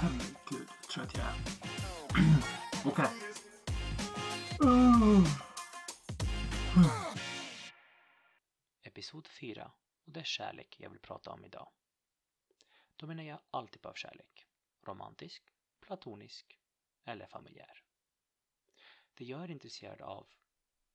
[0.00, 0.68] herregud.
[0.80, 1.34] Jag tror att jag är.
[2.90, 3.06] Okej.
[4.64, 5.24] Uh.
[8.82, 9.72] Episod 4
[10.04, 11.70] och det är kärlek jag vill prata om idag.
[12.96, 14.46] Då menar jag all typ av kärlek.
[14.82, 15.42] Romantisk,
[15.80, 16.60] platonisk
[17.04, 17.84] eller familjär.
[19.14, 20.26] Det jag är intresserad av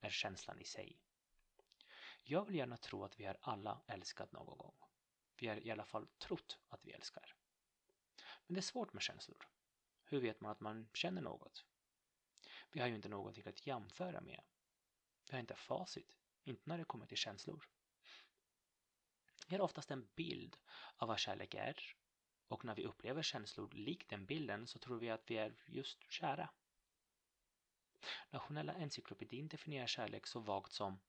[0.01, 0.99] är känslan i sig.
[2.23, 4.75] Jag vill gärna tro att vi har alla älskat någon gång.
[5.35, 7.35] Vi har i alla fall trott att vi älskar.
[8.53, 9.47] Men det är svårt med känslor.
[10.05, 11.65] Hur vet man att man känner något?
[12.71, 14.41] Vi har ju inte någonting att jämföra med.
[15.29, 17.69] Vi har inte facit, inte när det kommer till känslor.
[19.47, 20.57] Vi har oftast en bild
[20.97, 21.95] av vad kärlek är
[22.47, 26.11] och när vi upplever känslor likt den bilden så tror vi att vi är just
[26.11, 26.49] kära.
[28.29, 30.99] Nationella encyklopedin definierar kärlek så vagt som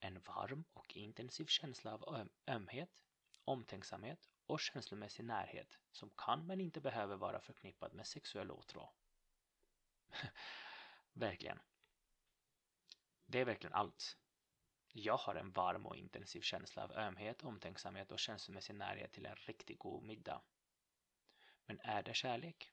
[0.00, 3.04] en varm och intensiv känsla av öm ömhet,
[3.44, 8.92] omtänksamhet och känslomässig närhet som kan men inte behöver vara förknippad med sexuell åtrå.
[11.12, 11.60] verkligen.
[13.26, 14.16] Det är verkligen allt.
[14.92, 19.36] Jag har en varm och intensiv känsla av ömhet, omtänksamhet och känslomässig närhet till en
[19.36, 20.42] riktigt god middag.
[21.66, 22.72] Men är det kärlek?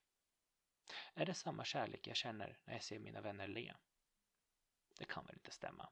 [1.14, 3.74] Är det samma kärlek jag känner när jag ser mina vänner le?
[4.98, 5.90] Det kan väl inte stämma?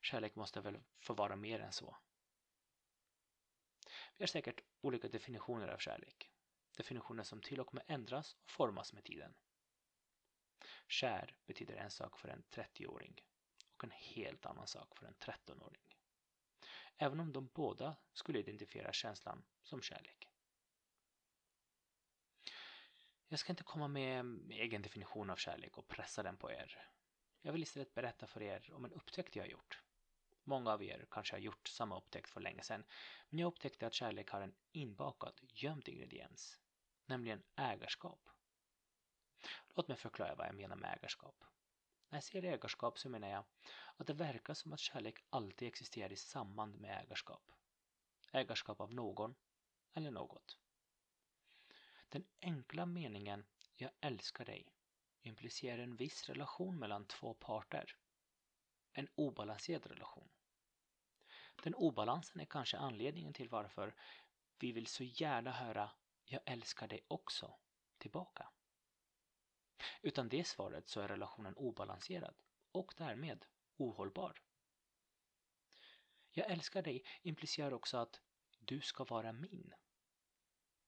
[0.00, 1.96] Kärlek måste väl få vara mer än så?
[4.20, 6.30] Vi har säkert olika definitioner av kärlek.
[6.76, 9.34] Definitioner som till och med ändras och formas med tiden.
[10.88, 13.24] Kär betyder en sak för en 30-åring
[13.76, 15.82] och en helt annan sak för en 13-åring.
[16.96, 20.28] Även om de båda skulle identifiera känslan som kärlek.
[23.28, 26.86] Jag ska inte komma med egen definition av kärlek och pressa den på er.
[27.40, 29.82] Jag vill istället berätta för er om en upptäckt jag har gjort.
[30.44, 32.84] Många av er kanske har gjort samma upptäckt för länge sedan,
[33.28, 36.58] men jag upptäckte att kärlek har en inbakad, gömd ingrediens,
[37.06, 38.28] nämligen ägarskap.
[39.74, 41.44] Låt mig förklara vad jag menar med ägarskap.
[42.08, 43.44] När jag säger ägarskap så menar jag
[43.96, 47.52] att det verkar som att kärlek alltid existerar i samband med ägarskap.
[48.32, 49.34] Ägarskap av någon
[49.94, 50.58] eller något.
[52.08, 53.44] Den enkla meningen
[53.76, 54.66] ”jag älskar dig”
[55.22, 57.96] implicerar en viss relation mellan två parter.
[58.92, 60.28] En obalanserad relation.
[61.62, 63.94] Den obalansen är kanske anledningen till varför
[64.58, 65.90] vi vill så gärna höra
[66.24, 67.58] ”jag älskar dig också”
[67.98, 68.50] tillbaka.
[70.02, 72.34] Utan det svaret så är relationen obalanserad
[72.72, 73.46] och därmed
[73.76, 74.42] ohållbar.
[76.30, 78.20] Jag älskar dig implicerar också att
[78.58, 79.74] du ska vara min.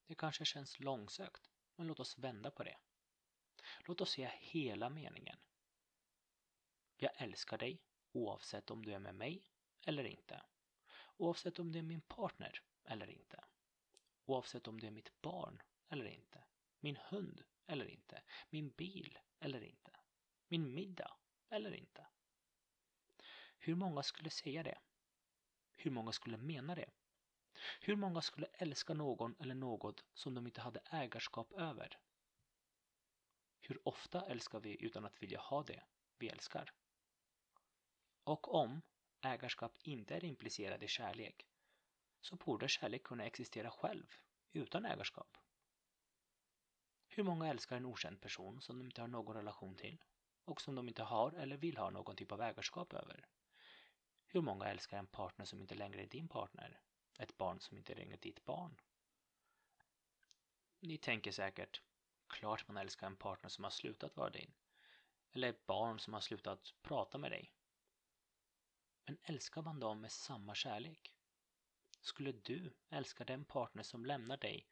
[0.06, 2.76] Det kanske känns långsökt, men låt oss vända på det.
[3.80, 5.38] Låt oss se hela meningen.
[6.96, 9.48] Jag älskar dig oavsett om du är med mig
[9.86, 10.42] eller inte.
[11.16, 13.44] Oavsett om du är min partner eller inte.
[14.24, 16.44] Oavsett om du är mitt barn eller inte.
[16.80, 18.22] Min hund eller inte.
[18.50, 19.96] Min bil eller inte.
[20.48, 21.16] Min middag
[21.48, 22.06] eller inte.
[23.58, 24.78] Hur många skulle säga det?
[25.76, 26.90] Hur många skulle mena det?
[27.80, 31.98] Hur många skulle älska någon eller något som de inte hade ägarskap över?
[33.60, 35.82] Hur ofta älskar vi utan att vilja ha det
[36.18, 36.72] vi älskar?
[38.24, 38.82] Och om
[39.20, 41.46] ägarskap inte är implicerad i kärlek
[42.20, 44.06] så borde kärlek kunna existera själv
[44.52, 45.38] utan ägarskap.
[47.06, 50.04] Hur många älskar en okänd person som de inte har någon relation till
[50.44, 53.26] och som de inte har eller vill ha någon typ av ägarskap över?
[54.26, 56.80] Hur många älskar en partner som inte längre är din partner?
[57.18, 58.80] Ett barn som inte längre är ditt barn?
[60.80, 61.82] Ni tänker säkert,
[62.26, 64.54] klart man älskar en partner som har slutat vara din.
[65.30, 67.52] Eller ett barn som har slutat prata med dig.
[69.04, 71.14] Men älskar man dem med samma kärlek?
[72.00, 74.68] Skulle du älska den partner som lämnar dig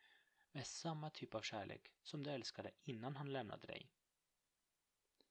[0.53, 3.91] med samma typ av kärlek som du älskade innan han lämnade dig?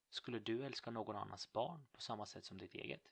[0.09, 3.11] Skulle du älska någon annans barn på samma sätt som ditt eget?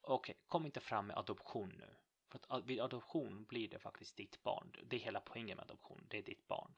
[0.00, 1.96] Okej, okay, kom inte fram med adoption nu.
[2.28, 4.72] För att vid adoption blir det faktiskt ditt barn.
[4.84, 6.74] Det är hela poängen med adoption, det är ditt barn.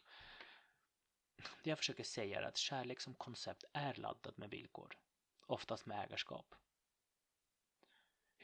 [1.62, 4.98] Det jag försöker säga är att kärlek som koncept är laddad med villkor.
[5.46, 6.54] Oftast med ägarskap.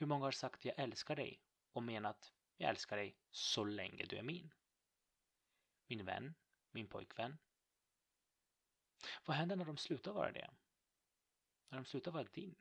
[0.01, 1.43] Hur många har sagt jag älskar dig
[1.73, 4.55] och menat jag älskar dig så länge du är min?
[5.87, 6.35] Min vän?
[6.71, 7.39] Min pojkvän?
[9.25, 10.51] Vad händer när de slutar vara det?
[11.69, 12.57] När de slutar vara din?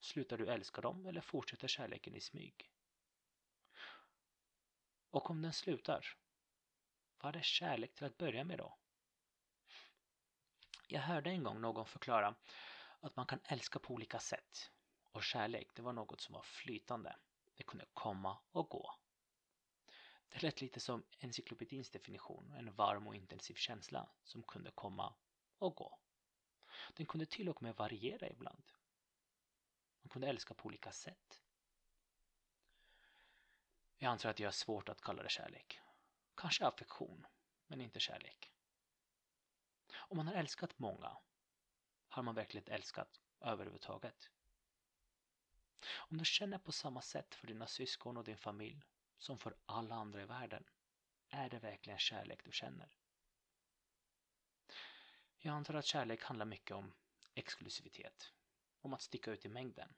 [0.00, 2.72] Slutar du älska dem eller fortsätter kärleken i smyg?
[5.10, 6.06] Och om den slutar,
[7.18, 8.78] vad är kärlek till att börja med då?
[10.88, 12.34] Jag hörde en gång någon förklara
[13.00, 14.72] att man kan älska på olika sätt
[15.12, 17.16] och kärlek, det var något som var flytande.
[17.54, 18.94] Det kunde komma och gå.
[20.28, 25.14] Det lät lite som encyklopedins definition, en varm och intensiv känsla som kunde komma
[25.58, 25.98] och gå.
[26.94, 28.72] Den kunde till och med variera ibland.
[30.02, 31.42] Man kunde älska på olika sätt.
[33.96, 35.80] Jag antar att jag har svårt att kalla det kärlek.
[36.34, 37.26] Kanske affektion,
[37.66, 38.52] men inte kärlek.
[39.94, 41.16] Om man har älskat många,
[42.08, 44.30] har man verkligen älskat överhuvudtaget?
[45.86, 48.82] Om du känner på samma sätt för dina syskon och din familj
[49.18, 50.64] som för alla andra i världen,
[51.28, 52.96] är det verkligen kärlek du känner?
[55.38, 56.92] Jag antar att kärlek handlar mycket om
[57.34, 58.32] exklusivitet,
[58.80, 59.94] om att sticka ut i mängden.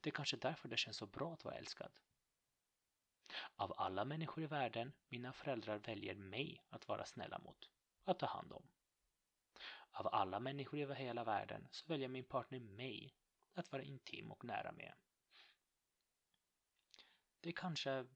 [0.00, 1.92] Det är kanske därför det känns så bra att vara älskad.
[3.56, 7.70] Av alla människor i världen, mina föräldrar väljer mig att vara snälla mot,
[8.04, 8.68] att ta hand om.
[9.90, 13.14] Av alla människor i hela världen så väljer min partner mig
[13.58, 14.94] att vara intim och nära med.
[17.40, 18.06] Det är kanske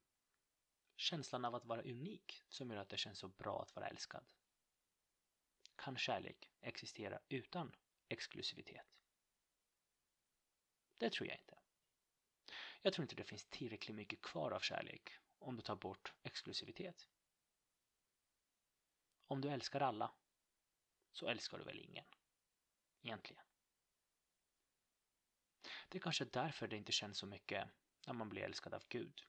[0.95, 4.25] känslan av att vara unik som gör att det känns så bra att vara älskad.
[5.75, 7.75] Kan kärlek existera utan
[8.07, 8.85] exklusivitet?
[10.97, 11.59] Det tror jag inte.
[12.81, 15.09] Jag tror inte det finns tillräckligt mycket kvar av kärlek
[15.39, 17.07] om du tar bort exklusivitet.
[19.27, 20.13] Om du älskar alla
[21.11, 22.05] så älskar du väl ingen?
[23.01, 23.42] Egentligen.
[25.89, 27.69] Det är kanske därför det inte känns så mycket
[28.07, 29.21] när man blir älskad av Gud.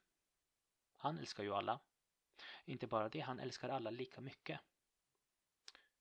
[0.96, 1.80] Han älskar ju alla.
[2.64, 4.60] Inte bara det, han älskar alla lika mycket.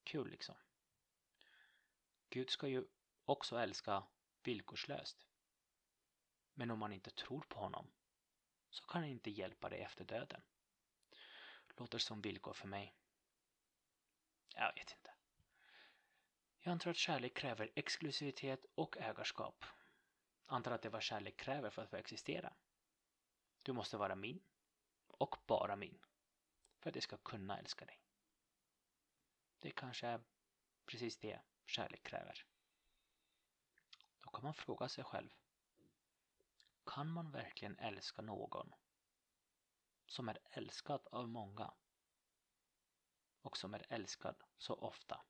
[0.03, 0.56] Kul liksom.
[2.30, 2.85] Gud ska ju
[3.25, 4.03] också älska
[4.44, 5.27] villkorslöst.
[6.53, 7.91] Men om man inte tror på honom
[8.69, 10.41] så kan han inte hjälpa dig efter döden.
[11.77, 12.95] Låter som villkor för mig.
[14.56, 15.13] Jag vet inte.
[16.59, 19.65] Jag antar att kärlek kräver exklusivitet och ägarskap.
[20.45, 22.53] Antar att det är vad kärlek kräver för att få existera.
[23.63, 24.43] Du måste vara min
[25.07, 26.05] och bara min
[26.79, 27.99] för att jag ska kunna älska dig.
[29.59, 30.21] Det kanske är
[30.85, 32.45] precis det kärlek kräver.
[34.19, 35.29] Då kan man fråga sig själv.
[36.85, 38.73] Kan man verkligen älska någon
[40.07, 41.73] som är älskad av många
[43.41, 45.25] och som är älskad så ofta